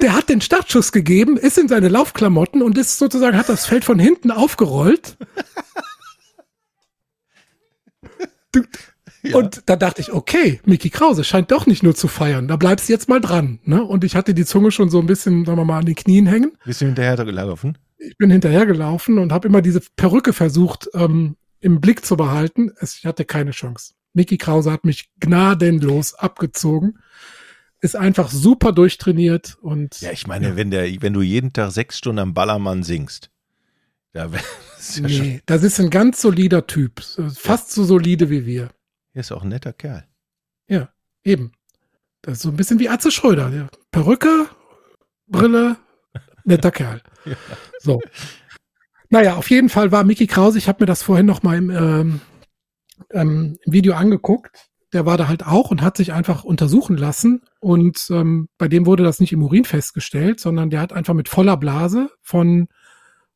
[0.00, 3.84] der hat den Startschuss gegeben, ist in seine Laufklamotten und ist sozusagen, hat das Feld
[3.84, 5.16] von hinten aufgerollt.
[9.22, 9.36] Ja.
[9.36, 12.48] Und da dachte ich, okay, Mickey Krause scheint doch nicht nur zu feiern.
[12.48, 13.58] Da bleibst du jetzt mal dran.
[13.64, 13.82] Ne?
[13.82, 16.26] Und ich hatte die Zunge schon so ein bisschen, sagen wir mal, an den Knien
[16.26, 16.52] hängen.
[16.64, 17.76] Bist du hinterhergelaufen?
[17.98, 22.70] Ich bin hinterhergelaufen und habe immer diese Perücke versucht ähm, im Blick zu behalten.
[22.80, 23.94] Ich hatte keine Chance.
[24.12, 26.98] Mickey Krause hat mich gnadenlos abgezogen
[27.86, 30.00] ist einfach super durchtrainiert und.
[30.00, 30.56] Ja, ich meine, ja.
[30.56, 33.30] wenn der, wenn du jeden Tag sechs Stunden am Ballermann singst,
[34.12, 34.28] da
[34.76, 37.00] das ja Nee, das ist ein ganz solider Typ.
[37.34, 38.70] Fast so solide wie wir.
[39.14, 40.06] Er ist auch ein netter Kerl.
[40.68, 40.90] Ja,
[41.24, 41.52] eben.
[42.22, 43.50] Das ist so ein bisschen wie Atze Schröder.
[43.50, 43.68] Ja.
[43.92, 44.48] Perücke,
[45.28, 45.76] Brille,
[46.44, 47.02] netter Kerl.
[47.24, 47.34] Ja.
[47.80, 48.00] So.
[49.10, 51.70] Naja, auf jeden Fall war Mickey Krause, ich habe mir das vorhin noch mal im,
[51.70, 52.20] ähm,
[53.10, 57.42] ähm, im Video angeguckt der war da halt auch und hat sich einfach untersuchen lassen.
[57.60, 61.28] Und ähm, bei dem wurde das nicht im Urin festgestellt, sondern der hat einfach mit
[61.28, 62.68] voller Blase von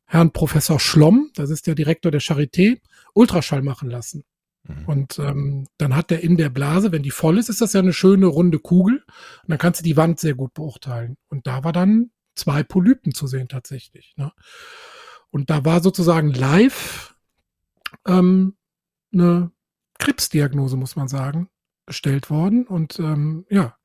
[0.07, 2.81] Herrn Professor Schlomm, das ist der Direktor der Charité,
[3.12, 4.25] Ultraschall machen lassen.
[4.62, 4.87] Mhm.
[4.87, 7.81] Und ähm, dann hat der in der Blase, wenn die voll ist, ist das ja
[7.81, 9.05] eine schöne runde Kugel.
[9.42, 11.18] Und dann kannst du die Wand sehr gut beurteilen.
[11.29, 14.14] Und da war dann zwei Polypen zu sehen tatsächlich.
[14.16, 14.33] Ne?
[15.29, 17.14] Und da war sozusagen live
[18.07, 18.57] ähm,
[19.12, 19.53] eine
[20.00, 21.48] Krebsdiagnose, muss man sagen,
[21.86, 22.66] gestellt worden.
[22.66, 23.76] Und ähm, ja,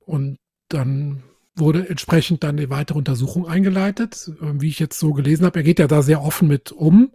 [0.00, 1.22] und dann
[1.54, 4.30] wurde entsprechend dann eine weitere Untersuchung eingeleitet.
[4.40, 7.12] Ähm, wie ich jetzt so gelesen habe, er geht ja da sehr offen mit um.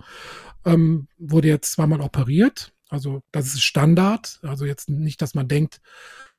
[0.65, 2.73] Ähm, wurde jetzt zweimal operiert.
[2.89, 4.39] Also das ist Standard.
[4.43, 5.81] Also jetzt nicht, dass man denkt,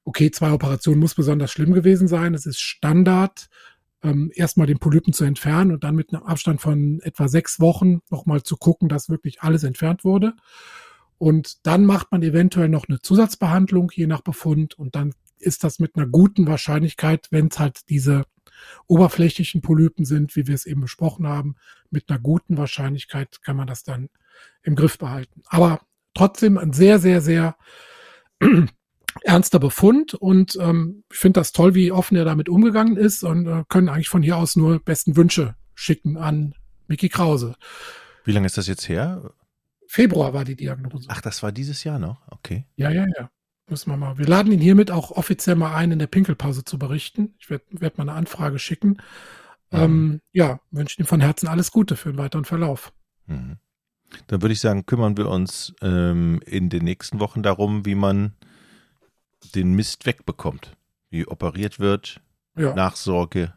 [0.04, 2.34] okay, zwei Operationen muss besonders schlimm gewesen sein.
[2.34, 3.48] Es ist Standard,
[4.02, 8.00] ähm, erstmal den Polypen zu entfernen und dann mit einem Abstand von etwa sechs Wochen
[8.10, 10.34] nochmal zu gucken, dass wirklich alles entfernt wurde.
[11.22, 14.76] Und dann macht man eventuell noch eine Zusatzbehandlung, je nach Befund.
[14.76, 18.24] Und dann ist das mit einer guten Wahrscheinlichkeit, wenn es halt diese
[18.88, 21.54] oberflächlichen Polypen sind, wie wir es eben besprochen haben,
[21.90, 24.08] mit einer guten Wahrscheinlichkeit kann man das dann
[24.64, 25.42] im Griff behalten.
[25.46, 25.82] Aber
[26.12, 27.54] trotzdem ein sehr, sehr, sehr
[29.22, 33.46] ernster Befund und ähm, ich finde das toll, wie offen er damit umgegangen ist und
[33.46, 36.56] äh, können eigentlich von hier aus nur besten Wünsche schicken an
[36.88, 37.54] Mickey Krause.
[38.24, 39.32] Wie lange ist das jetzt her?
[39.92, 41.06] Februar war die Diagnose.
[41.08, 42.26] Ach, das war dieses Jahr noch?
[42.30, 42.64] Okay.
[42.76, 43.30] Ja, ja, ja.
[43.68, 44.16] Müssen wir mal.
[44.16, 47.34] Wir laden ihn hiermit auch offiziell mal ein, in der Pinkelpause zu berichten.
[47.38, 49.02] Ich werde werd mal eine Anfrage schicken.
[49.70, 49.78] Mhm.
[49.78, 52.94] Ähm, ja, wünsche ihm von Herzen alles Gute für den weiteren Verlauf.
[53.26, 53.58] Mhm.
[54.28, 58.32] Dann würde ich sagen, kümmern wir uns ähm, in den nächsten Wochen darum, wie man
[59.54, 60.74] den Mist wegbekommt.
[61.10, 62.22] Wie operiert wird,
[62.56, 62.74] ja.
[62.74, 63.52] Nachsorge.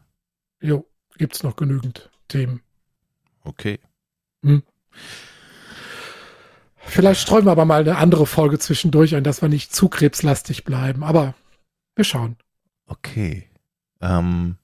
[0.60, 0.86] Jo,
[1.18, 2.60] gibt es noch genügend Themen.
[3.46, 3.80] Okay.
[4.44, 4.64] Hm.
[6.86, 10.64] Vielleicht streuen wir aber mal eine andere Folge zwischendurch ein, dass wir nicht zu krebslastig
[10.64, 11.04] bleiben.
[11.04, 11.34] Aber
[11.96, 12.38] wir schauen.
[12.88, 13.50] Okay.
[14.02, 14.58] Ähm,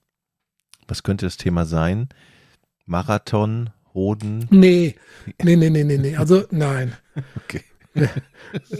[0.87, 2.09] was könnte das Thema sein?
[2.85, 4.47] Marathon, Hoden?
[4.49, 4.95] Nee,
[5.41, 6.15] nee, nee, nee, nee, nee.
[6.15, 6.93] Also nein.
[7.35, 7.63] Okay.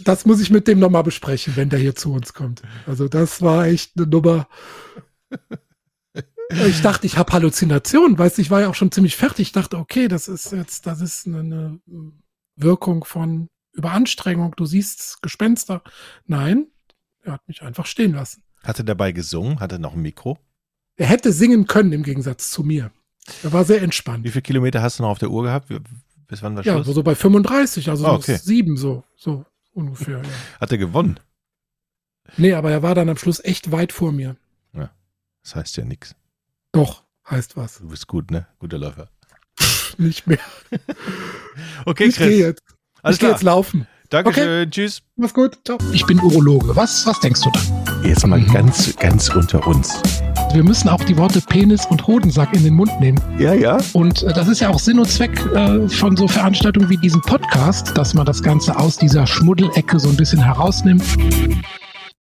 [0.06, 2.62] Das muss ich mit dem nochmal besprechen, wenn der hier zu uns kommt.
[2.88, 4.47] Also das war echt eine Nummer.
[6.65, 9.47] Ich dachte, ich habe Halluzinationen, weißt du, ich war ja auch schon ziemlich fertig.
[9.47, 11.80] Ich dachte, okay, das ist jetzt, das ist eine
[12.56, 14.54] Wirkung von Überanstrengung.
[14.56, 15.82] Du siehst Gespenster.
[16.26, 16.68] Nein,
[17.24, 18.44] er hat mich einfach stehen lassen.
[18.64, 19.60] Hat er dabei gesungen?
[19.60, 20.38] Hat er noch ein Mikro?
[20.98, 22.92] Er hätte singen können im Gegensatz zu mir.
[23.44, 24.24] Er war sehr entspannt.
[24.24, 25.70] Wie viele Kilometer hast du noch auf der Uhr gehabt?
[26.28, 26.88] Bis wann war Schluss?
[26.88, 28.38] Ja, so bei 35, also oh, okay.
[28.38, 30.18] sieben so, so ungefähr.
[30.24, 30.30] Ja.
[30.60, 31.20] Hat er gewonnen?
[32.38, 34.38] Nee, aber er war dann am Schluss echt weit vor mir.
[34.74, 34.92] Ja,
[35.44, 36.16] das heißt ja nichts.
[36.72, 37.80] Doch, heißt was.
[37.80, 38.48] Du bist gut, ne?
[38.60, 39.10] Guter Läufer.
[39.99, 40.39] Nicht mehr.
[41.86, 42.27] okay, ich Chris.
[42.27, 42.62] Geh jetzt.
[43.01, 43.88] Alles ich gehe jetzt laufen.
[44.12, 44.43] Dankeschön.
[44.43, 44.69] Okay.
[44.69, 45.01] Tschüss.
[45.15, 45.58] Mach's gut.
[45.65, 45.77] Ciao.
[45.93, 46.75] Ich bin Urologe.
[46.75, 47.62] Was, was denkst du da?
[48.06, 48.51] Jetzt mal mhm.
[48.51, 50.01] ganz, ganz unter uns.
[50.54, 53.17] Wir müssen auch die Worte Penis und Hodensack in den Mund nehmen.
[53.39, 53.77] Ja, ja.
[53.93, 57.21] Und äh, das ist ja auch Sinn und Zweck äh, von so Veranstaltungen wie diesem
[57.21, 61.04] Podcast, dass man das Ganze aus dieser Schmuddelecke so ein bisschen herausnimmt.